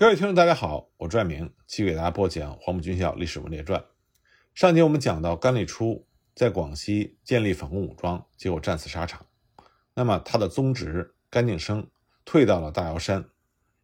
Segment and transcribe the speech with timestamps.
[0.00, 3.78] 各位听众，大家好，我拽明，继续给大家播讲《黄埔军校历史文列传》。
[4.54, 9.26] 上集我们讲到甘立初在广西建立反共武装，结果战死沙场。
[9.92, 11.86] 那么他的宗侄甘敬生
[12.24, 13.28] 退到了大瑶山，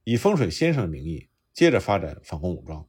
[0.05, 2.89] 以风水先生的名义接着发展反共武装。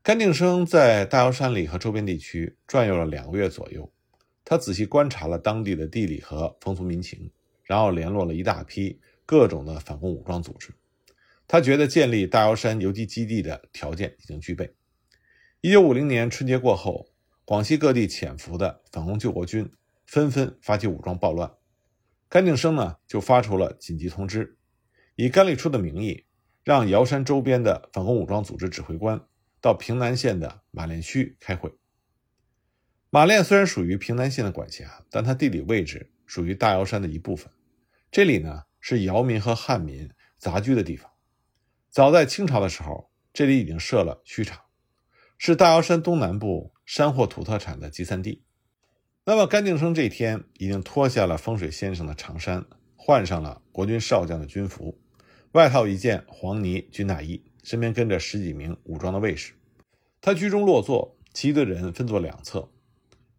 [0.00, 3.92] 甘敬生在大瑶山里和周边地区转悠了两个月左右，
[4.44, 7.32] 他仔细观察了当地的地理和风俗民情，
[7.64, 10.72] 然后联络了一大批各种的反共武装组织。
[11.46, 14.74] 他觉得建立大瑶山游击基地的条件已经具备。
[15.60, 17.08] 一九五零年春节过后，
[17.44, 19.70] 广西各地潜伏的反共救国军
[20.06, 21.52] 纷纷发起武装暴乱。
[22.28, 24.56] 甘敬生呢，就发出了紧急通知，
[25.14, 26.24] 以甘立初的名义，
[26.64, 29.20] 让瑶山周边的反共武装组织指挥官
[29.60, 31.72] 到平南县的马练区开会。
[33.10, 37.50] 马练虽然属于平南县的管辖，但它地理位置属于大瑶山的一部分。
[38.10, 41.10] 这里呢，是瑶民和汉民杂居的地方。
[41.94, 44.62] 早在清朝的时候，这里已经设了墟场，
[45.38, 48.42] 是大瑶山东南部山货土特产的集散地。
[49.24, 55.00] 那么甘敬生这天已经脱下了风水先生的长衫，换上了国军少将的军服，
[55.52, 59.52] 外套一件黄呢军大衣，身边跟着十几名武装的卫士。
[60.20, 62.72] 他居中落座，其余的人分作两侧。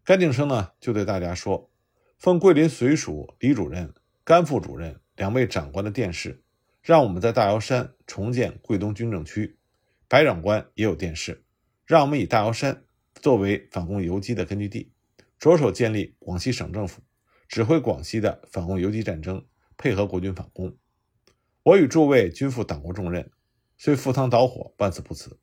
[0.06, 1.70] 甘敬生呢，就对大家说
[2.18, 3.94] ：“奉桂林绥署李主任、
[4.24, 6.44] 甘副主任两位长官的电示。”
[6.86, 9.58] 让我们在大瑶山重建桂东军政区，
[10.08, 11.44] 白长官也有电示，
[11.84, 12.84] 让我们以大瑶山
[13.16, 14.92] 作为反共游击的根据地，
[15.40, 17.02] 着手建立广西省政府，
[17.48, 19.44] 指挥广西的反共游击战争，
[19.76, 20.78] 配合国军反攻。
[21.64, 23.32] 我与诸位均负党国重任，
[23.80, 25.40] 虽赴汤蹈火，万死不辞。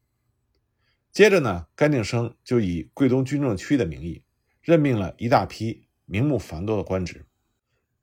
[1.11, 4.23] 接着呢，甘定生就以桂东军政区的名义，
[4.61, 7.27] 任命了一大批名目繁多的官职，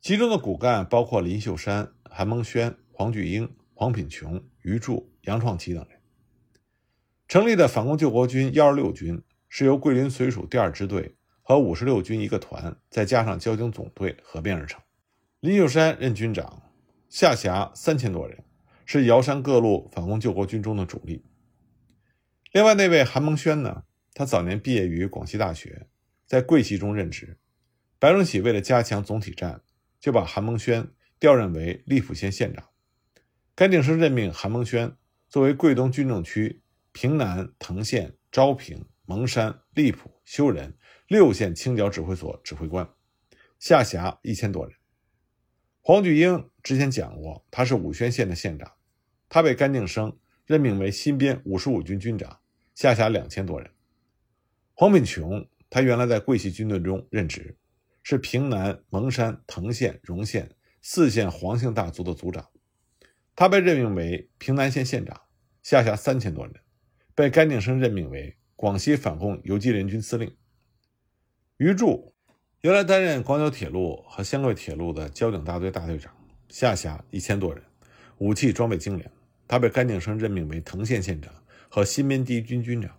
[0.01, 2.75] 其中的骨干包括林秀山、韩孟轩。
[2.99, 6.01] 黄巨英、黄品琼、余柱、杨创奇等人
[7.29, 14.81] 成立的反共救国军幺二六军，是由桂林绥署第二支队和五十六军一个团，再加上交警总队合并而成。
[15.39, 16.61] 林秀山任军长，
[17.07, 18.43] 下辖三千多人，
[18.85, 21.23] 是瑶山各路反共救国军中的主力。
[22.51, 23.83] 另外那位韩蒙轩呢？
[24.13, 25.87] 他早年毕业于广西大学，
[26.25, 27.37] 在桂系中任职。
[27.97, 29.61] 白崇禧为了加强总体战，
[30.01, 32.65] 就把韩蒙轩调任为利浦县县长。
[33.59, 34.95] 甘敬生任命韩孟轩
[35.27, 36.61] 作为桂东军政区
[36.93, 40.73] 平南、藤县、昭平、蒙山、荔浦、修仁
[41.09, 42.89] 六县清剿指挥所指挥官，
[43.59, 44.73] 下辖一千多人。
[45.81, 48.71] 黄举英之前讲过，他是武宣县的县长，
[49.27, 52.39] 他被甘敬生任命为新编五十五军军长，
[52.75, 53.69] 下辖两千多人。
[54.73, 57.57] 黄品琼，他原来在桂系军队中任职，
[58.03, 60.49] 是平南、蒙山、藤县、荣县
[60.81, 62.47] 四县黄姓大族的族长。
[63.39, 65.17] 他被任命为平南县县长，
[65.63, 66.53] 下辖三千多人，
[67.15, 70.35] 被甘敬生任命为广西反共游击联军司令。
[71.55, 72.13] 余柱
[72.59, 76.13] 原来担任广九铁路和湘桂铁路的交警大队大队长，
[76.49, 77.63] 下辖一千多人，
[78.17, 79.09] 武器装备精良。
[79.47, 81.33] 他被甘敬生任命为藤县县长
[81.69, 82.93] 和新编第一军军长。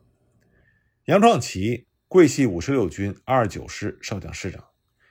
[1.05, 4.65] 杨创奇，桂系五十六军二九师少将师长。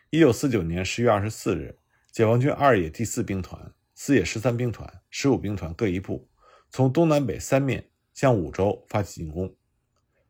[0.09, 1.77] 一九四九年十月二十四日，
[2.11, 3.71] 解放军二野第四兵团。
[4.01, 6.29] 四野十三兵团、十五兵团各一部，
[6.69, 9.53] 从东南北三面向五州发起进攻。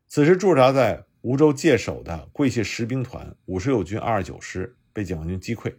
[0.08, 5.72] 此时驻扎在梧州界首的桂系十兵团五十六军二十九师被解放军击溃。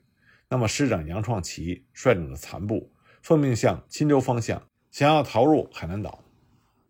[0.47, 6.23] 那么师长杨创奇率领的残部奉命向钦州方向想要逃入海南岛，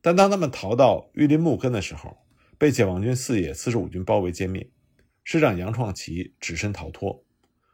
[0.03, 2.15] 但当他们逃到玉林木根的时候，
[2.59, 4.69] 被解放军四野四十五军包围歼灭。
[5.23, 7.25] 师长杨创奇只身逃脱，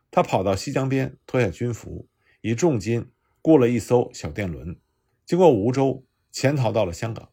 [0.09, 2.07] 他跑到西江边脱下军服，
[2.39, 3.11] 以重金。
[3.47, 4.77] 雇了一艘小电轮，
[5.25, 7.29] 经过梧州潜逃到了香港。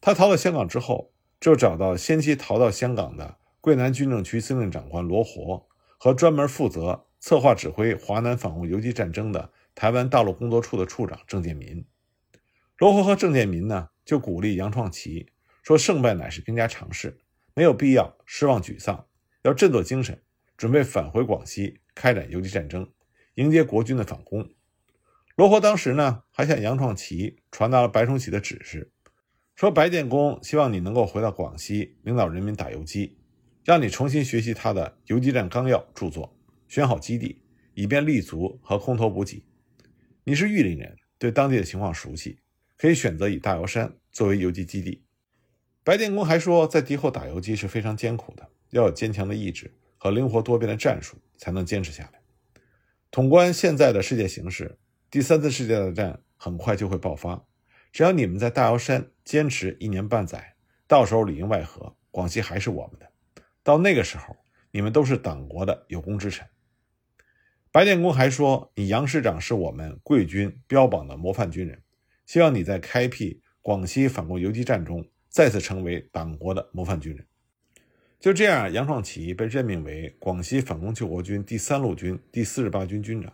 [0.00, 11.84] 他逃到香港之后，就找到先期逃到香港的桂南军政区司令长官罗活和专门负责策划指挥华南反共游击战争的台湾大陆工作处的处长郑建民。
[12.78, 15.28] 罗活和郑建民呢，就鼓励杨创奇
[15.62, 17.20] 说：“胜败乃是兵家常事，
[17.52, 19.06] 没有必要失望沮丧，
[19.42, 20.22] 要振作精神，
[20.56, 22.90] 准备返回广西开展游击战争，
[23.34, 24.48] 迎接国军的反攻。”
[25.36, 28.90] 罗活当时呢，还向杨创奇传达了白崇禧的指示，
[29.54, 33.18] 说白建功希望你能够回到广西领导人民打游击，
[33.62, 36.34] 让你重新学习他的游击战纲要著作，
[36.68, 37.42] 选好基地，
[37.74, 39.44] 以便立足和空投补给。
[40.24, 42.38] 你是玉林人，对当地的情况熟悉，
[42.78, 45.02] 可以选择以大瑶山作为游击基地。
[45.84, 52.22] 白建功还说，在敌后打游击是非常艰苦的，要有坚强的意志和灵活多变的战术，才能坚持下来。
[53.10, 54.78] 统观现在的世界形势。
[55.16, 57.42] 第三次世界大战很快就会爆发，
[57.90, 63.10] 只要你们在大瑶山坚持一年半载，到时候里应外合，广西还是我们的。
[63.62, 64.36] 到那个时候，
[64.72, 66.46] 你们都是党国的有功之臣。”
[67.72, 71.80] 白建功还说：“你杨师长是我们贵军标榜的模范军人，
[72.26, 77.26] 希望你在开辟广西反共游击战中再次成为党国的模范军人。”
[78.20, 83.32] 就这样，杨创奇被任命为广西反攻救国军第三路军第四十八军军长。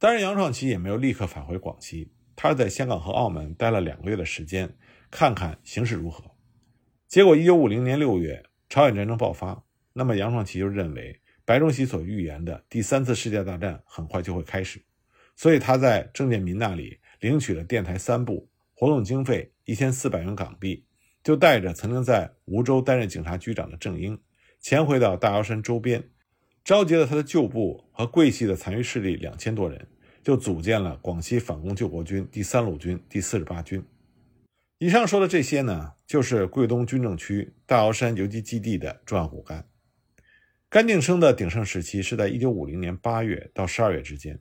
[0.00, 4.74] 当然，杨创奇也没有立刻返回广西，他是在香港和澳门待了两个月的时间，
[5.10, 6.24] 看看形势如何。
[7.06, 9.62] 结果，一九五零年六月，朝鲜战争爆发，
[9.92, 11.20] 那么杨创奇就认为。
[11.44, 14.80] 白崇禧所预言的第三次世界大战很快就会开始，
[15.34, 20.86] 所以他在郑建民那里领取了电台三部，活动经费一千四百元港币，
[21.24, 24.16] 就带着曾经在梧州担任警察局长的郑英，
[24.60, 26.08] 潜回到大瑶山周边，
[26.64, 29.86] 召集了他的旧部和桂系的残余势力两千多人，
[30.22, 33.84] 就组建了广西反攻救国军第三路军第四十八军。
[34.78, 39.66] 以上说的这些呢，就是桂东军政区大瑶山游击基地的重要骨干。
[40.68, 44.40] 甘定生的鼎盛时期是在1950年8月到12月之间，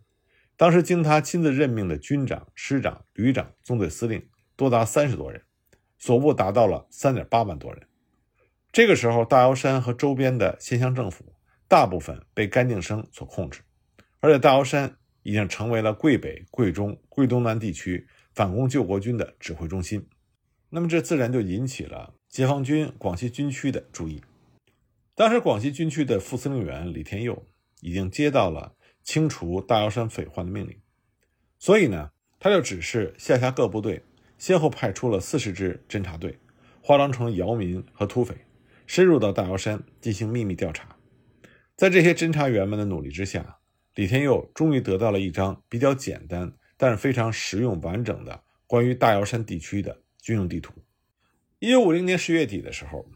[0.56, 5.42] 当时经他亲自任命的军长、师长、旅长、纵队司令多达三十多人，
[5.98, 7.88] 所部达到了3.8万多人。
[8.72, 11.34] 这个时候，大瑶山和周边的县乡政府
[11.70, 13.62] 大部分被甘定生所控制，
[14.20, 20.10] 而且大瑶山已经成为了桂北、桂中、桂东南地区反攻救国军的指挥中心。
[20.72, 24.24] 那么，这自然就引起了解放军广西军区的注意。
[25.14, 27.46] 当时，广西军区的副司令员李天佑
[27.82, 30.76] 已经接到了清除大瑶山匪患的命令，
[31.60, 34.04] 所以呢，他就指示下辖各部队
[34.38, 36.40] 先后派出了四十支侦察队，
[36.82, 38.36] 化妆成姚民和土匪，
[38.88, 40.96] 深入到大瑶山进行秘密调查。
[41.80, 43.58] 在这些侦察员们的努力之下，
[43.96, 50.74] 李天佑终于得到了一张比较简单但是非常实用完整的关于大瑶山地区的军用地图。
[51.60, 53.10] 一九五零年十月底的时候，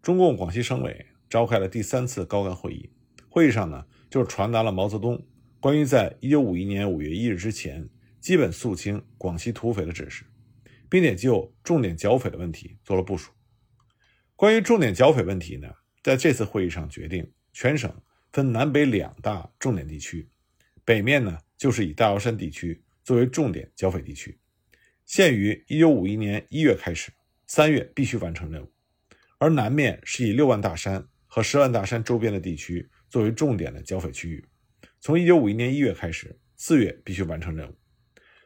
[0.00, 1.06] 中共广西省委。
[1.28, 2.88] 召开了第三次高干会议，
[3.28, 5.20] 会议上呢，就传达了毛泽东
[5.58, 7.88] 关于在一九五一年五月一日之前
[8.20, 10.24] 基本肃清广西土匪的指示，
[10.88, 13.32] 并且就重点剿匪的问题做了部署。
[14.36, 15.68] 关于重点剿匪问题呢，
[16.04, 17.90] 在这次会议上决定，全省
[18.30, 20.28] 分南北两大重点地区，
[20.84, 24.38] 北面呢就是以大瑶山地区作为重点剿匪地区，
[25.06, 27.10] 限于一九五一年一月开始，
[27.46, 28.70] 三月必须完成任务，
[29.38, 31.08] 而南面是以六万大山。
[31.26, 34.46] 和十万大山周边的地区作为重点的剿匪区域，
[35.00, 37.74] 从一九五一年一月开始，四月必须完成任务。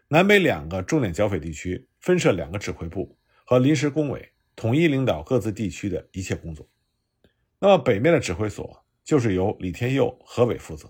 [0.08, 6.66] 南北两个重点剿匪地区分设两个指挥部和临时工委，统一领导各自地区的一切工作。
[7.58, 10.86] 那么北面的指挥所就是由李天佑、何伟负责，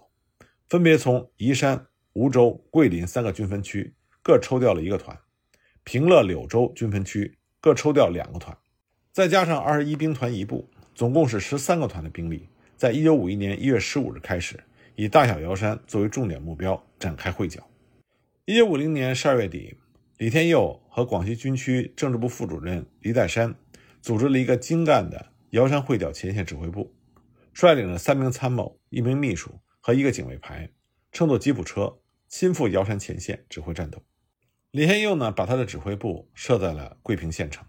[0.69, 3.94] 分别从宜山、梧州、桂林三个军分区
[4.25, 5.17] 各抽调了一个团，
[5.85, 8.59] 平乐、柳州军分区各抽调两个团，
[9.12, 10.69] 再加上二十一兵团一部。
[10.97, 14.59] 总共是十三个团的兵力，在一九五一年一月十五日开始，
[14.97, 17.65] 以大小瑶山作为重点目标展开会剿。
[18.47, 19.76] 一九五零年十二月底，
[20.17, 23.55] 李天佑和广西军区政治部副主任黎代山
[24.03, 26.93] 组织了一个精干的瑶山会剿前线指挥部，
[27.60, 30.70] 率领了三名参谋、一名秘书和一个警卫排，
[31.10, 34.00] 乘坐吉普车亲赴瑶山前线指挥战斗。
[34.70, 37.67] 李天佑呢，把他的指挥部设在了桂平县城。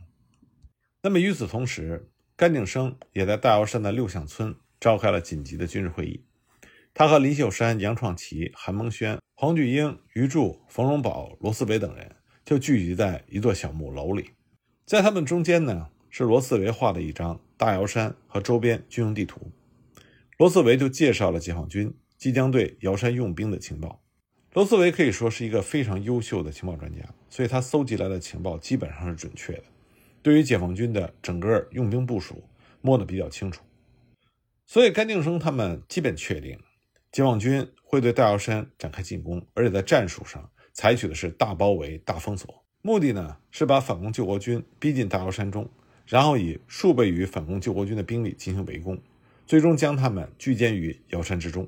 [1.01, 6.23] 那么与此同时，甘定生也在大瑶山的六巷村召开了紧急的军事会议。
[6.93, 12.15] 他和林秀山、杨创奇、韩蒙轩、黄巨英、于柱、冯荣宝、罗思维等人
[12.45, 14.29] 就聚集在一座小木楼里。
[14.85, 19.51] 在他们中间呢，是罗思维画的一张大瑶山和周边军用地图。
[20.39, 24.01] 罗斯维就介绍了解放军即将对瑶山用兵的情报。
[24.53, 29.63] 罗斯维可以说是一个非常优秀的情报专家，所以他搜集来的情报基本上是准确的。
[30.21, 32.41] 对于解放军的整个用兵部署
[32.79, 33.61] 摸得比较清楚，
[34.65, 36.57] 所以甘定生他们基本确定，
[37.11, 45.69] 解放军会对大瑶山展开进攻，而且在战术上采取的是大包围、大封锁，目的呢是把反攻救国军逼进大瑶山中，
[46.05, 48.97] 然后以数倍于反攻救国军的兵力进行围攻，
[49.49, 51.67] 最终将他们聚歼于瑶山之中。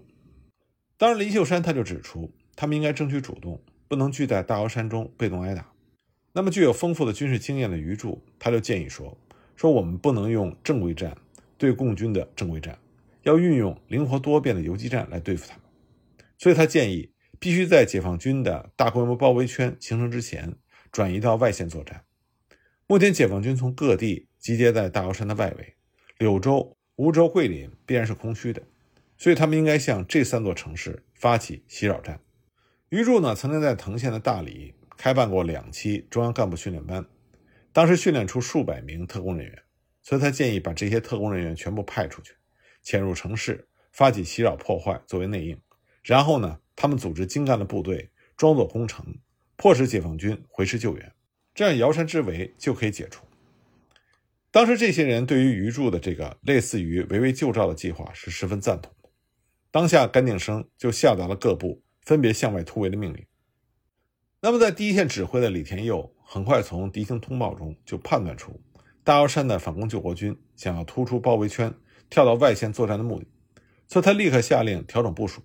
[1.00, 5.74] 当然，林秀山他就指出，他们应该争取主动，不能聚在大瑶山中被动挨打。
[6.32, 9.18] 那么，具有丰富的军事经验的余柱，他就建议说
[9.58, 11.18] ：“说我们不能用正规战
[11.58, 12.78] 对共军的正规战，
[13.24, 15.66] 要运用灵活多变的游击战来对付他们。
[16.38, 20.54] 所以他建议，必须在解放军的大规模包围圈形成之前，
[20.92, 22.06] 转移到外线作战。
[22.86, 25.74] 目前，解放军从各地集结在大瑶山的外围，
[26.20, 28.62] 柳州、梧州、桂林必然是空虚的，
[29.18, 32.20] 所以他们应该向这三座城市发起袭扰战。”
[32.90, 34.76] 余柱呢，曾经在藤县的大理。
[34.98, 37.04] 开办过两期中央干部训练班，
[37.74, 39.64] 当时训练出数百名特工人员，
[40.04, 42.36] 所以他建议把这些特工人员全部派出去，
[42.84, 45.60] 潜入城市，发起袭扰破坏作为内应，
[46.04, 49.04] 然后呢，他们组织精干的部队，装作攻城，
[49.56, 51.12] 迫使解放军回师救援，
[51.56, 53.26] 这样瑶山之围就可以解除。
[54.52, 59.10] 当时这些人对于余柱的这个类似于围魏救赵的计划是十分赞同的。
[59.72, 63.26] 当下甘定生就下达了各部分别向外突围的命令。
[64.42, 68.60] 那么，在第一线指挥的李天佑很快从敌情通报中就判断出
[69.06, 71.74] 大瑶山的反攻救国军想要突出包围圈，
[72.10, 73.28] 跳到外线作战的目的，
[73.88, 75.42] 所以他立刻下令调整部署，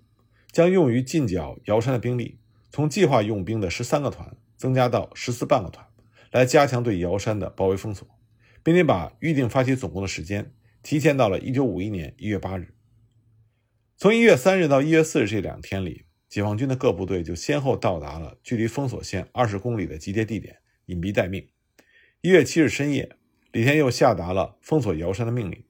[0.51, 2.39] 将用于进剿瑶山的兵力
[2.71, 5.87] 从计划用兵的十三个团增加到十四半个团，
[6.31, 8.05] 来加强对瑶山的包围封锁。
[8.67, 12.73] 并且把预定发起总攻的时间提前到了一九五一年一月八日。
[13.95, 20.57] 从一月三日到一月四日这两天里，解放军的各部队就先后到达了距离封锁线二十公里的集结地点，
[20.87, 21.47] 隐蔽待命。
[22.19, 23.15] 一月七日深夜，
[23.53, 25.63] 李天佑下达了封锁瑶山的命令。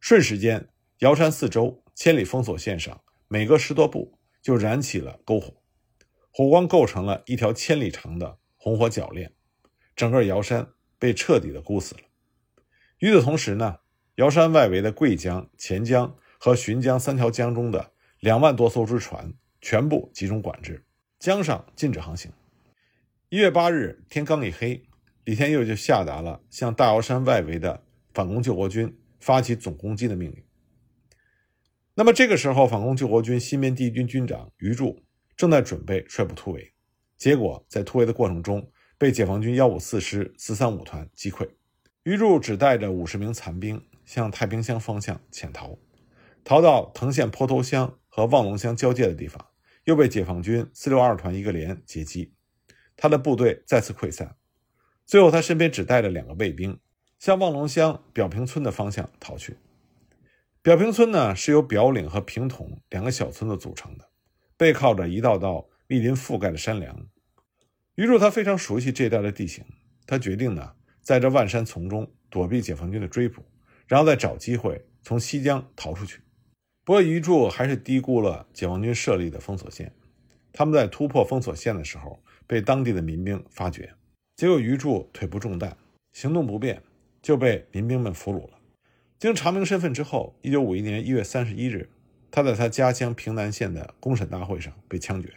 [0.00, 5.62] 瞬时间，瑶山四周千里封锁线上，每隔十多步就燃起了篝火，
[6.32, 9.32] 火光构成了一条千里长的红火铰链，
[9.94, 10.66] 整个瑶山
[10.98, 12.00] 被彻底的箍死了。
[13.04, 13.80] 与此同时呢，
[14.14, 20.86] 瑶山外围的桂江、钱江和浔江三条江中的两万多艘之船全部集中管制，
[21.18, 22.32] 江上禁止航行。
[23.28, 24.88] 一月八日天刚一黑，
[25.24, 27.84] 李天佑就下达了向大瑶山外围的
[28.14, 30.42] 反攻救国军发起总攻击的命令。
[31.96, 35.04] 那么这个时候，反攻救国军新编第一军军长余柱
[35.36, 36.72] 正在准备率部突围，
[37.18, 41.46] 结果在突围的过程中被解放军幺五四师四三五团击溃。
[42.04, 45.78] 余柱只带着五十名残兵向太平乡方向潜逃，
[46.44, 49.42] 逃到藤县坡头乡和望龙乡交界的地方，
[49.84, 52.34] 又被解放军四六二团一个连截击，
[52.94, 54.36] 他的部队再次溃散。
[55.06, 56.78] 最后，他身边只带着两个卫兵，
[57.18, 59.56] 向望龙乡表平村的方向逃去。
[60.60, 64.10] 表平村呢，是由表岭和平统两个小村子组成的，
[64.58, 67.06] 背靠着一道道密林覆盖的山梁。
[67.94, 69.64] 余柱他非常熟悉这一带的地形，
[70.06, 70.74] 他决定呢。
[71.04, 73.44] 在这万山丛中躲避解放军的追捕，
[73.86, 76.20] 然后再找机会从西江逃出去。
[76.82, 79.92] 不过余柱还是低估了解放军设立的封锁线。
[80.52, 83.92] 他们在突破封锁线的时候，被当地的民兵发觉，
[84.36, 85.76] 结果余柱腿部中弹，
[86.12, 86.82] 行动不便，
[87.20, 88.58] 就被民兵们俘虏了。
[89.18, 91.88] 经查明身份之后，一九五一年一月三十一日，
[92.30, 95.34] 他在他家乡平南县的公审大会上被枪决。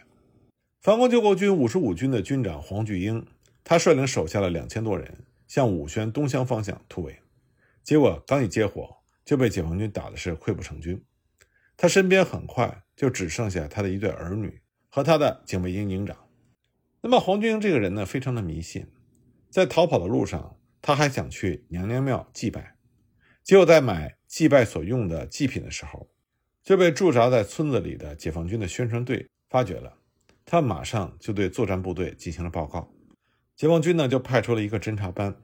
[0.80, 3.26] 反攻救国军五十五军的军长黄巨英，
[3.64, 5.18] 他率领手下的两千多人。
[5.48, 7.18] 向武宣东乡方向突围，
[7.82, 11.02] 结果刚一接火，就被解放军打的是溃不成军。
[11.76, 16.28] 他身边很快就只剩下他的一对儿女和他的警卫营营长。
[17.00, 18.86] 那么黄军英这个人呢，非常的迷信，
[19.48, 22.76] 在逃跑的路上，他还想去娘娘庙祭拜，
[23.42, 26.10] 结果在买祭拜所用的祭品的时候，
[26.62, 29.96] 就被驻扎在村子里的解放军的宣传队发觉了。
[30.44, 32.92] 他马上就对作战部队进行了报告。
[33.58, 35.34] 解放军呢，就派出了一个侦察班，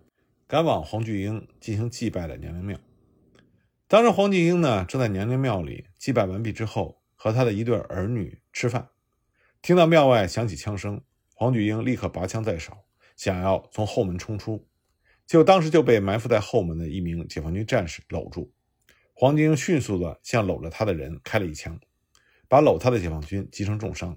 [0.46, 2.78] 赶往黄巨英进行祭拜的娘娘庙。
[3.88, 8.90] 当时黄巨英呢，正在娘娘庙里祭拜完毕之后，和他的一对儿女吃饭，
[9.60, 11.02] 听到庙外响起枪声，
[11.34, 12.72] 黄巨英立刻拔枪在手，
[13.16, 14.64] 想要从后门冲出，
[15.26, 18.52] 结果当时就被埋伏在后门的一名解放军战士搂住。
[19.12, 21.80] 黄巨英迅速的向搂着他的人开了一枪，
[22.46, 24.16] 把搂他的解放军击成重伤。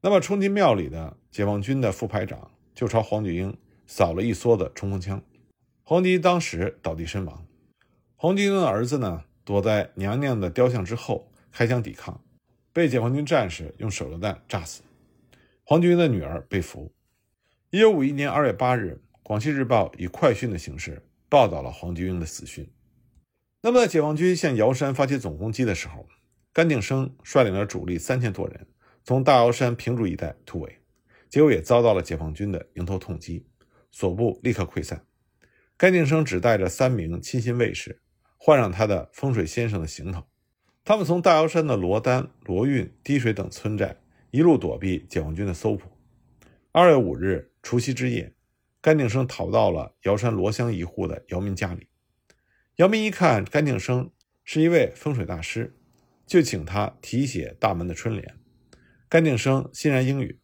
[0.00, 2.50] 那么冲进庙里的解放军的副排长。
[2.74, 5.22] 就朝黄巨英扫了一梭子冲锋枪，
[5.82, 7.46] 黄巨英当时倒地身亡。
[8.16, 12.22] 黄巨英的儿子呢，躲在娘娘的雕像之后开枪抵抗，
[12.72, 14.82] 被解放军战士用手榴弹炸死。
[15.64, 16.92] 黄巨英的女儿被俘。
[17.70, 22.70] 一九五一年二月八日，《广西日报》以快讯的形式报道了黄巨英的死讯。
[23.62, 26.06] 那么，在解放军向瑶山发起总攻击的时候，
[26.52, 28.66] 甘定生率领了主力三千多人，
[29.04, 30.78] 从大瑶山平竹一带突围。
[31.32, 33.46] 结果也遭到了解放军的迎头痛击，
[33.90, 35.06] 所部立刻溃散。
[35.78, 38.02] 甘定生只带着三名亲信卫士，
[38.36, 40.26] 换上他的风水先生的行头，
[40.84, 43.96] 他们从大瑶山的罗丹、罗运、滴水等村寨
[44.30, 45.88] 一路躲避解放军的搜捕。
[46.70, 48.34] 二月五日除夕之夜，
[48.82, 51.88] 甘定生逃到了瑶山罗乡一户的姚民家里。
[52.76, 54.10] 姚民一看甘定生
[54.44, 55.74] 是一位风水大师，
[56.26, 58.36] 就请他题写大门的春联。
[59.08, 60.38] 甘定生欣然应允。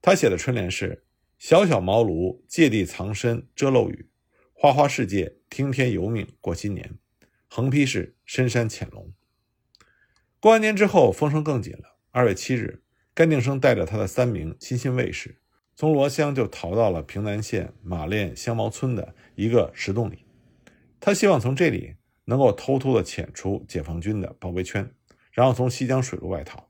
[0.00, 1.04] 他写的春联是
[1.38, 4.08] ：“小小茅庐借地藏身遮漏雨，
[4.52, 6.98] 花花世界听天由命过新年。”
[7.50, 9.12] 横批是“深山潜龙”。
[10.40, 11.96] 过完年之后，风声更紧了。
[12.10, 12.82] 二月七日，
[13.14, 15.40] 甘定生带着他的三名亲信卫士，
[15.74, 20.24] 从罗乡就逃到了平南县马练香茅村的一个石洞里。
[21.00, 24.92] 他希望从这里能够偷偷的潜出解放军的包围圈，
[25.32, 26.68] 然后从西江水路外逃。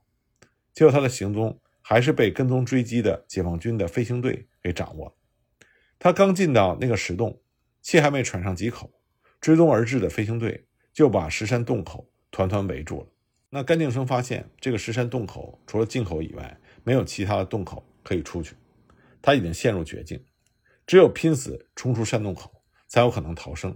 [0.73, 1.59] 结果他的行踪
[1.89, 5.15] 还是被跟踪追击的解放军的飞行队给掌握了。
[5.97, 7.41] 他刚进到那个石洞，
[7.81, 8.93] 气还没喘上几口，
[9.41, 13.07] 追踪而至的飞行队就把石山洞口团团围住了。
[13.49, 18.53] 那甘定生发现这个石山洞口除了进口以外，没有其他的洞口可以出去，
[19.19, 20.23] 他已经陷入绝境，
[20.85, 22.51] 只有拼死冲出山洞口，
[22.87, 23.75] 才有可能逃生。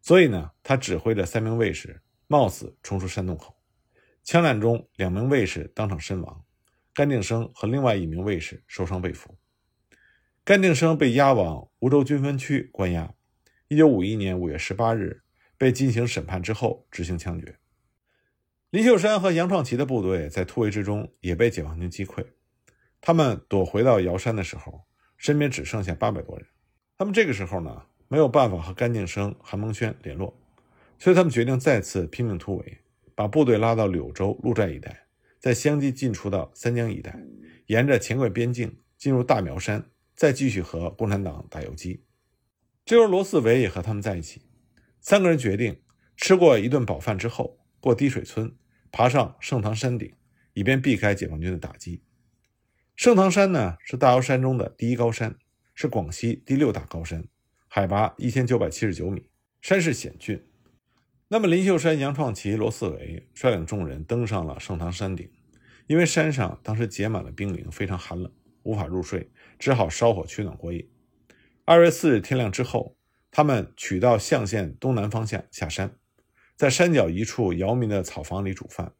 [0.00, 3.54] 所以呢，他指挥着三名卫士冒死冲出山洞口，
[4.24, 6.44] 枪战中两名卫士当场身亡，
[6.94, 9.36] 甘定生和另外一名卫士受伤被俘。
[10.44, 13.14] 甘定生被押往梧州军分区关押，
[13.68, 15.22] 一九五一年五月十八日
[15.56, 17.56] 被进行审判之后执行枪决。
[18.70, 22.26] 林秀山和杨创奇的部队在突围之中也被解放军击溃，
[23.00, 24.84] 他们躲回到瑶山的时候，
[25.16, 26.46] 身边只剩下八百多人。
[26.98, 27.86] 他们这个时候呢？
[28.08, 30.38] 没有办法和甘定生、韩蒙轩联络，
[30.98, 32.78] 所以他们决定再次拼命突围，
[33.14, 35.06] 把部队拉到柳州鹿寨一带，
[35.42, 37.18] 再相继进出到三江一带，
[37.66, 42.04] 沿着黔桂边境进入大苗山，再继续和共产党打游击。
[42.84, 44.42] 这时候罗四维也和他们在一起，
[45.00, 45.82] 三个人决定
[46.16, 48.54] 吃过一顿饱饭之后，过滴水村，
[48.92, 50.14] 爬上盛唐山顶，
[50.52, 52.04] 以便避开解放军的打击。
[52.94, 55.36] 盛唐山呢，是大瑶山中的第一高山，
[55.74, 57.24] 是广西第六大高山。
[57.66, 59.26] 海拔一千九百七十九米，
[59.60, 60.40] 山势险峻。
[61.32, 65.30] 那么林秀山、杨创奇、罗四维率领众人登上了盛唐山顶，
[65.86, 68.30] 因为山上当时结满了冰凌，非常寒冷，
[68.64, 70.86] 无法入睡，只好烧火取暖过夜。
[71.64, 72.98] 二月四日天亮之后，
[73.30, 75.96] 他们取到象县东南方向下山，
[76.54, 78.92] 在山脚一处姚民的草房里煮饭。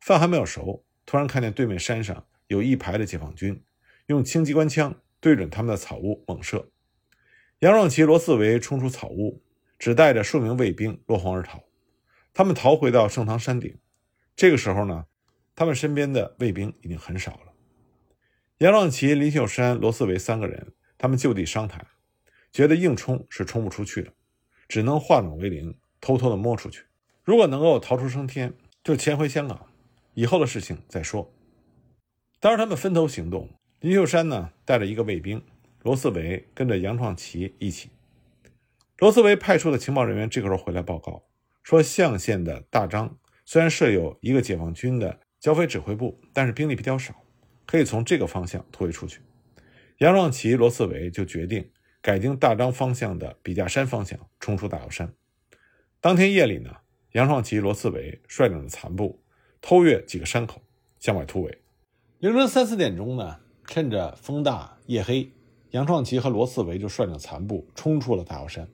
[0.00, 3.62] 饭还没有熟，突然看见对面山上有一排的解放军，
[4.06, 6.70] 用轻机关枪对准他们的草屋猛射。
[7.58, 9.42] 杨壮奇、罗四维冲出草屋，
[9.78, 11.62] 只带着数名卫兵落荒而逃。
[12.38, 13.80] 他们逃回到盛唐山顶。
[14.36, 15.06] 这个时候呢，
[15.56, 17.52] 他们身边的卫兵已经很少了。
[18.58, 21.84] 杨壮奇、林秀山、罗四维三个人，他们就地商谈，
[22.52, 24.12] 觉得硬冲是冲不出去的，
[24.68, 26.84] 只能化整为零，偷偷的摸出去。
[27.24, 29.66] 如果能够逃出升天，就潜回香港，
[30.14, 31.34] 以后的事情再说。
[32.38, 35.44] 当时他们分头行动，林秀山呢带着一个卫兵。
[35.82, 37.90] 罗斯维跟着杨创奇一起。
[38.98, 41.24] 罗斯维派出的情报人员这个时候回来报告
[41.68, 47.14] 说，象县的大张虽然设有一个解放军的剿匪指挥部，但是兵力比较少，
[47.66, 49.20] 可以从这个方向突围出去。
[49.98, 55.12] 杨创奇、罗斯维就决定改经大张方向的笔架山方向冲出大瑶山。
[56.00, 56.74] 当天夜里呢，
[57.12, 59.22] 杨创奇、罗斯维率领着残部
[59.60, 60.62] 偷越几个山口
[60.98, 61.58] 向外突围。
[62.20, 65.30] 凌晨三四点钟呢，趁着风大夜黑。
[65.72, 68.66] 杨创奇和罗四维就率领残部冲出了大瑶山，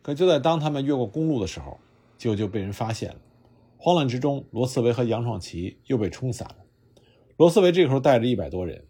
[0.00, 1.78] 可就在当他们越过公路的时候，
[2.20, 3.16] 结果就被人发现了。
[3.78, 6.56] 慌乱之中，罗斯维和杨创奇又被冲散了。
[7.38, 8.86] 罗斯维这时候带着一百多人，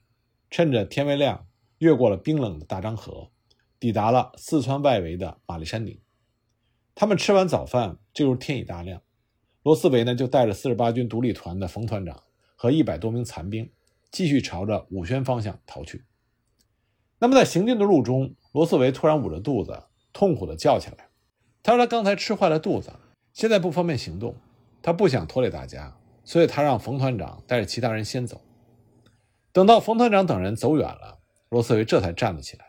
[0.51, 1.47] 趁着天未亮，
[1.79, 3.31] 越过了冰冷的大漳河，
[3.79, 5.97] 抵达了四川外围的马力山顶。
[6.97, 9.01] 他们吃完早饭，这时候天已大亮。
[9.62, 12.25] 罗斯维呢，就带着四十八军独立团的冯团长
[12.57, 13.71] 和一百多名残兵，
[14.11, 16.05] 继续朝着武宣方向逃去。
[17.21, 21.11] 那么在行进的路中，罗斯维突然捂着肚子，痛苦地叫起来。
[21.62, 22.90] 他说：“他刚才吃坏了肚子，
[23.33, 24.35] 现在不方便行动，
[24.83, 28.40] 他不想拖累大家，所以他让冯团长带着其他人先走。
[29.53, 32.64] 等到冯团长等人走远了，罗斯维这才站了起来。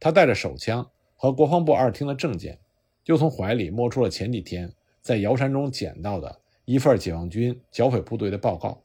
[0.00, 2.58] 他带着手枪和国防部二厅的证件，
[3.04, 8.82] 又从怀里摸出了前几天在瑶山中捡到的一份解放军剿匪部队的报告。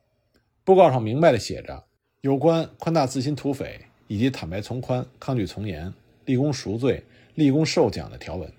[0.64, 1.84] 报告上明白地写着
[2.22, 5.92] 有关宽大自新土匪。”以及坦白从宽、抗拒从严、
[6.26, 7.04] 立功赎罪、
[7.36, 8.54] 立功受奖的条文，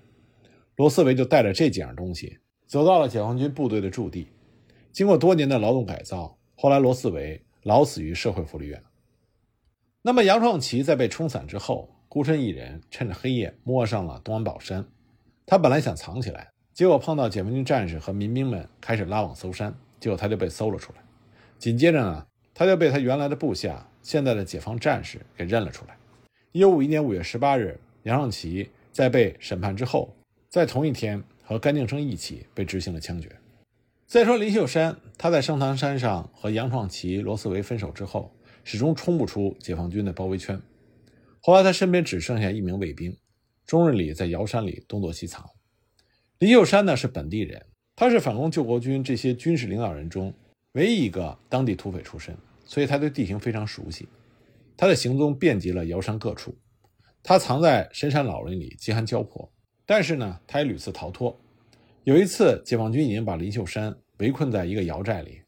[0.75, 4.27] 罗斯维就带着这几样东西走到了解放军部队的驻地。
[4.91, 8.81] 经过多年的劳动改造，后来罗斯维老死于社会福利院。
[10.01, 14.85] 那么杨创奇在被冲散之后，孤身一人趁着黑夜摸上了东安宝山。
[15.45, 20.99] 他本来想藏起来，结果碰到解放军战士和民兵们开始拉网搜山，结果他就被搜了出来。
[21.57, 23.87] 紧接着呢，他就被他原来的部下。
[24.01, 25.97] 现在的解放战士给认了出来。
[26.51, 30.15] 一九五一年五月十八日，杨尚奇在被审判之后，
[30.47, 33.33] 在同一天和甘定生一起被执行了枪决。
[34.07, 40.59] 再说林秀山，他在盛唐山上和杨创奇、罗斯维分手之后，始终冲不出解放军的包围圈。
[41.39, 43.15] 后来他身边只剩下一名卫兵，
[43.65, 45.45] 终日里在瑶山里东躲西藏。
[46.39, 50.33] 林秀山呢是本地人，他是反攻救国军这些军事领导人中
[50.73, 52.35] 唯一一个当地土匪出身。
[52.67, 54.07] 所以他对地形非常熟悉。
[54.75, 56.57] 他的行踪遍及了瑶山各处。
[57.21, 59.51] 他藏在深山老林里，饥寒交迫，
[59.85, 61.37] 但是呢，他也屡次逃脱。
[62.03, 65.41] 有一次，解放军已经把林秀山围困在一个瑶寨里，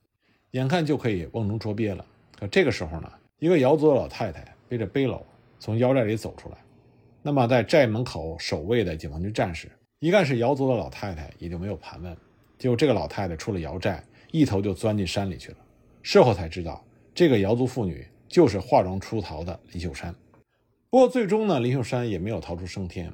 [0.51, 2.05] 眼看就可以瓮中捉鳖了。
[2.39, 5.21] 可这个时候呢，一个瑶族的老太太背着背篓
[5.59, 6.57] 从瑶寨里走出来。
[7.21, 9.69] 那么，在寨门口守卫的解放军战士
[9.99, 12.15] 一看是瑶族的老太太，也就没有盘问。
[12.57, 15.57] 结果，这个老太太出了瑶寨，一头就钻进山里去了。
[16.03, 20.15] 事后才知道，这个瑶族妇女就是化妆出逃的林秀山。
[20.89, 23.11] 不过，最终呢，林秀山也没有逃出升天，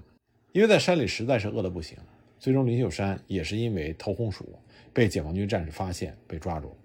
[0.54, 1.98] 因为在山里实在是饿得不行。
[2.39, 4.58] 最终，林秀山也是因为偷红薯
[4.94, 6.78] 被解放军战士发现，被抓住。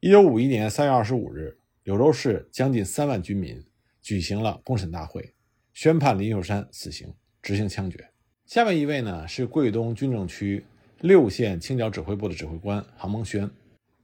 [0.00, 3.58] 一九五一年三月二十五日，柳州市将近三万军民
[4.02, 5.32] 举行了公审大会，
[5.72, 8.06] 宣判林秀山死刑，执行枪决。
[8.44, 10.62] 下面一位呢，是桂东军政区。
[11.00, 13.50] 六县清剿指挥部的指挥官韩蒙轩，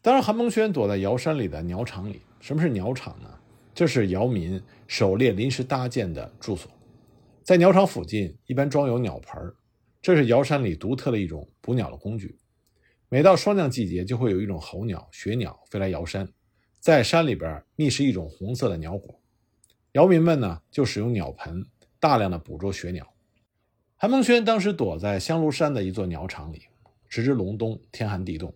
[0.01, 2.23] 当然，韩蒙轩躲在瑶山里的鸟场里。
[2.41, 3.29] 什么是鸟场呢？
[3.75, 6.69] 这是瑶民狩猎临时搭建的住所，
[7.49, 9.55] 在鸟场附近一般装有鸟盆
[10.03, 12.37] 这是瑶山里独特的一种捕鸟的工具。
[13.09, 16.31] 每到霜降季节，就会有一种候鸟、雪鸟飞来瑶山，
[16.79, 19.19] 在山里边觅食一种红色的鸟果。
[19.93, 21.65] 瑶民们呢，就使用鸟盆
[21.99, 23.15] 大量的捕捉雪鸟。
[23.97, 26.67] 韩蒙轩当时躲在香炉山的一座鸟场里。
[27.09, 28.55] 时值隆冬，天寒地冻。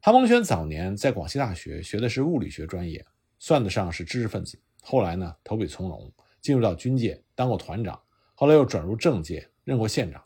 [0.00, 3.06] 韩蒙轩早年在广西大学学的是物理学专业，
[3.38, 4.60] 算得上是知识分子。
[4.82, 8.00] 后来呢，投笔从戎，进入到军界，当过团长。
[8.34, 10.22] 后来又转入政界，任过县长。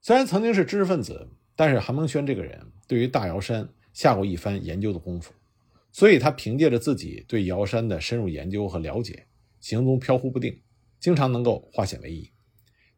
[0.00, 5.32] 虽然曾经是知识分子，但是韩蒙轩这个人对于大瑶山下过一番研究的功夫，
[5.92, 9.26] 所以他凭借着自己对瑶山的深入研究和了解，
[9.60, 10.62] 行踪飘忽不定，
[11.00, 12.30] 经常能够化险为夷。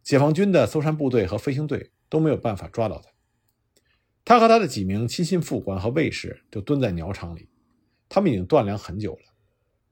[0.03, 3.11] 解放军的搜山部队和飞行队都没有办法抓到他。
[4.25, 7.49] 他和他的几名亲信副官和卫士就蹲在鸟场里，
[8.09, 9.35] 他们已经断粮很久了。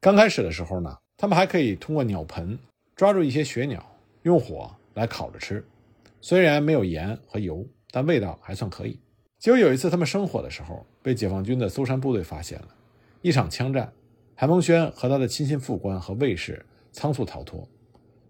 [0.00, 2.58] 刚开始的时候呢，他们还可以通过鸟盆
[2.96, 3.84] 抓住一些雪鸟，
[4.22, 5.62] 用火来烤着吃。
[6.22, 8.98] 虽然没有盐和油，但味道还算可以。
[9.38, 12.68] 结果有一次他们生火的时候，被解放军的搜山部队发现了。
[13.20, 13.92] 一场枪战，
[14.34, 17.68] 韩蒙轩和他的亲信副官和卫士仓促逃脱。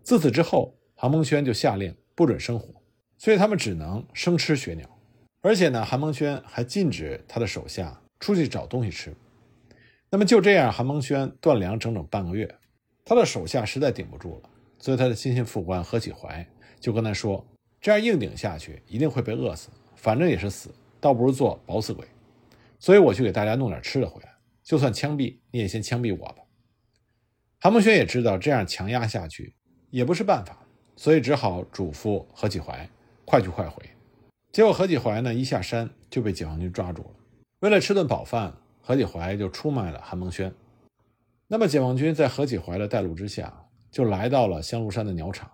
[0.03, 2.75] 自此之后，韩蒙轩就下令不准生火，
[3.19, 4.99] 所以他们只能生吃雪鸟。
[5.43, 9.15] 而且呢，韩蒙轩还禁止他的手下出去找东西吃。
[10.11, 12.53] 那么就这样，韩蒙轩断粮整整半个月，
[13.05, 14.51] 他的手下实在顶不住了，
[14.87, 16.47] 所以他的亲信副官何启怀
[16.79, 17.45] 就跟他说
[17.83, 22.07] ：“这样硬顶下去，一定会被饿死，反正也是死，倒不如做饱死鬼。
[22.79, 26.45] 所以我去给大家弄点吃的回来，就算枪毙你也先枪毙我吧。”
[27.59, 29.57] 韩孟轩也知道这样强压下去
[29.91, 32.89] 也不是办法，所以只好嘱咐何启怀
[33.25, 33.83] 快去快回。
[34.53, 37.11] 结果何启怀呢，一下山就被解放军抓住了。
[37.59, 40.55] 为了吃顿饱饭，何启怀就出卖了韩孟轩。
[41.49, 43.66] 那么解放军在何启怀的带路之下，
[43.97, 45.51] 就来到了香炉山的鸟场，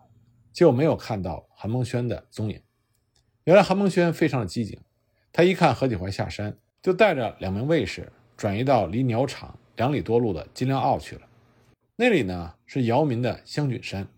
[0.53, 2.61] 就没有看到韩蒙轩的踪影。
[3.45, 4.81] 原来韩蒙轩非常的机警，
[5.33, 11.23] 他一看何启怀下山，就带着两名卫士转移到离鸟场两里多路的金梁坳去了。
[11.95, 14.09] 那里呢是姚民的香菌山，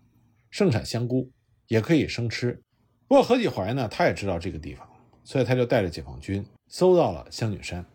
[0.49, 1.29] 盛产香菇，
[1.67, 2.59] 也可以生吃。
[3.07, 4.89] 不过何启怀呢，他也知道这个地方，
[5.23, 7.85] 所以他就带着解放军搜到了香菌山。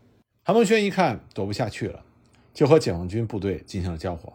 [0.45, 2.01] 韩孟轩一看躲不下去了，
[2.55, 4.33] 就和解放军部队进行了交火。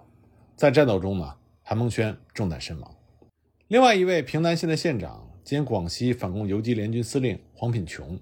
[0.58, 1.34] 在战斗中呢，
[1.68, 2.96] 韩孟轩中弹身亡。
[3.70, 8.20] 另外一位平南县的县长兼广西反共游击联军司令黄品琼，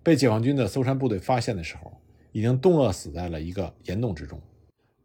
[0.00, 1.92] 被解放军的搜山部队发现的时候，
[2.30, 4.40] 已经冻饿死在了一个岩洞之中。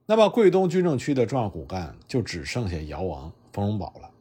[0.06, 4.12] 那么桂东军政区的重要骨干就只剩下姚王冯荣宝了。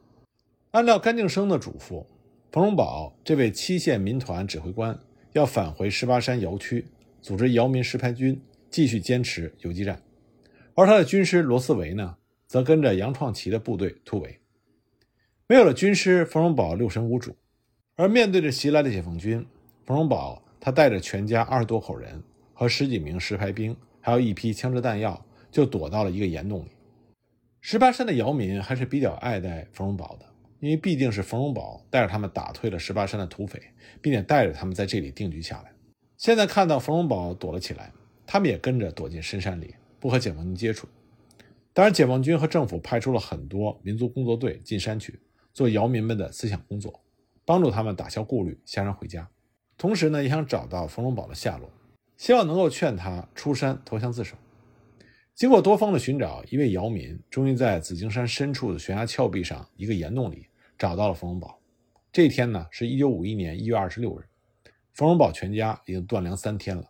[0.71, 2.03] 按照甘敬生的嘱咐。
[2.51, 4.99] 冯荣宝这位七县民团指挥官
[5.33, 6.87] 要返回十八山瑶区，
[7.21, 10.01] 组织姚民实派军继续坚持游击战，
[10.73, 12.17] 而他的军师罗思维呢，
[12.49, 14.39] 则跟着杨创奇的部队突围。
[15.47, 17.37] 没有了军师，冯荣宝六神无主，
[17.95, 19.45] 而面对着袭来的解放军，
[19.85, 22.21] 冯荣宝他带着全家二十多口人
[22.53, 26.71] 和十几名实排兵，还有一批枪支弹药，就躲到了一个岩洞里。
[27.61, 30.25] 十八山的姚民还是比较爱戴冯荣宝的。
[30.59, 33.61] 因为毕竟是冯荣宝带着他们打退了十八山的土匪，
[34.01, 35.71] 并且带着他们在这里定居下来。
[36.17, 37.93] 现在看到冯荣宝躲了起来，
[38.27, 40.85] 他们也跟着躲进深山里，不和解放军接触。
[41.79, 45.17] 当然，解放军和政府派出了很多民族工作队进山去
[45.53, 47.01] 做姚民们的思想工作，
[47.45, 49.25] 帮助他们打消顾虑，下山回家。
[49.77, 51.71] 同时呢，也想找到冯荣宝的下落，
[52.17, 54.35] 希望能够劝他出山投降自首。
[55.33, 61.61] 经过多方的寻找，一位姚民终于在紫荆山深处的悬崖峭壁上一个岩洞里找到了冯荣宝。
[62.11, 64.25] 这天呢，是一九五一年一月二十六日。
[64.91, 66.83] 冯荣宝全家已经断粮三天了，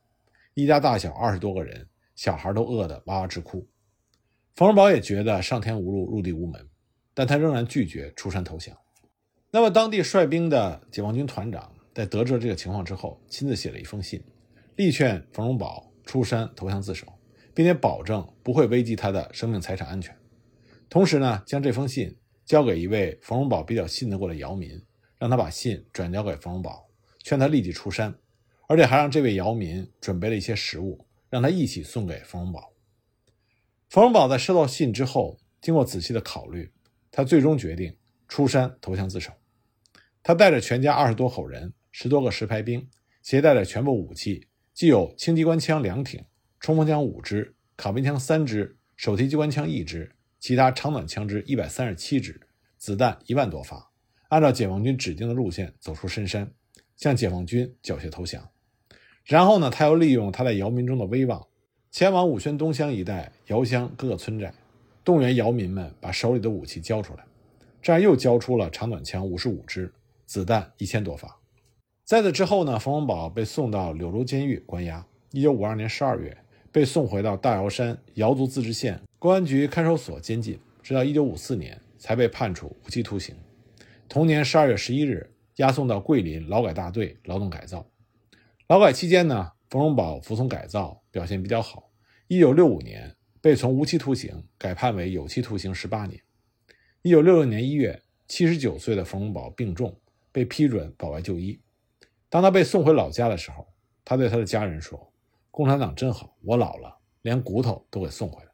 [0.56, 3.64] 一家大小二十多个人，小孩都饿得哇哇直哭。
[4.60, 6.68] 冯荣宝也觉得上天无路，入地无门，
[7.14, 8.76] 但他仍然拒绝出山投降。
[9.52, 14.22] 那么，当地率兵的解放军团长在得知了这个情况之后，亲自写了一封信，
[14.76, 17.08] 力劝冯荣宝出山投降自首，
[17.56, 20.14] 并且保证不会危及他的生命财产安全。
[20.90, 24.78] 同时呢，将这封信交给一位冯荣宝比较信得过的姚民，
[25.18, 26.86] 让他把信转交给冯荣宝，
[27.24, 28.14] 劝他立即出山，
[28.68, 32.69] 而且还让这位姚民准备了一些食物，让他一起送给冯荣宝。
[33.90, 36.72] 冯荣宝在收到信之后，经过仔细的考虑，
[37.10, 37.98] 他最终决定
[38.28, 39.32] 出山投降自首。
[40.22, 42.88] 他带着全家二十多口人、十多个石牌兵，
[43.24, 46.24] 携带着全部武器，既有轻机关枪两挺、
[46.60, 50.16] 冲锋枪五支、卡宾枪三支、手提机关枪一支。
[50.40, 52.40] 其他长短枪支一百三十七支，
[52.78, 53.90] 子弹一万多发，
[54.28, 56.54] 按照解放军指定的路线走出深山，
[56.96, 58.52] 向解放军缴械投降。
[59.26, 61.48] 然后呢，他又利用他在姚民中的威望，
[61.92, 64.54] 前往武宣东乡一带姚乡各个村寨，
[65.04, 67.26] 动员姚民们把手里的武器交出来。
[67.82, 69.92] 这样又交出了长短枪五十五支，
[70.26, 71.40] 子弹一千多发。
[72.06, 75.06] 在此之后呢，冯文宝被送到柳州监狱关押。
[75.32, 76.38] 一九五二年十二月，
[76.72, 79.02] 被送回到大瑶山瑶族自治县。
[79.18, 83.36] 公安局看守所监禁，直到1954年才被判处无期徒刑。
[84.08, 87.86] 同年12月11日，押送到桂林劳改大队劳动改造。
[88.68, 91.92] 劳改期间呢，冯荣宝服从改造，表现比较好。
[92.30, 96.22] 1965年被从无期徒刑改判为有期徒刑18年。
[97.04, 99.96] 1966年1月，79岁的冯荣宝病重，
[100.32, 101.60] 被批准保外就医。
[102.30, 103.68] 当他被送回老家的时候，
[104.04, 105.14] 他对他的家人说
[105.52, 108.50] ：“共产党真好，我老了，连骨头都给送回来。”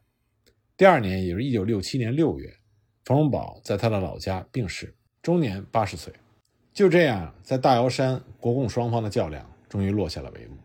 [0.76, 2.54] 第二年，也就是一九六七年六月，
[3.04, 6.12] 冯荣宝在他的老家病逝，终年八十岁。
[6.74, 10.56] 就这样，在大瑶山，国共双方的较量终于落下了帷幕。